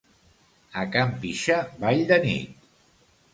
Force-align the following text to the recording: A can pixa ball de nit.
A 0.83 0.85
can 0.95 1.11
pixa 1.25 1.59
ball 1.85 2.03
de 2.13 2.19
nit. 2.25 2.67